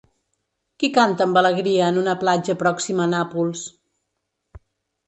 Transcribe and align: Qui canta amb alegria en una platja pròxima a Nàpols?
Qui 0.83 0.89
canta 0.95 1.27
amb 1.27 1.41
alegria 1.41 1.91
en 1.93 2.01
una 2.05 2.17
platja 2.25 2.59
pròxima 2.65 3.05
a 3.07 3.09
Nàpols? 3.13 3.65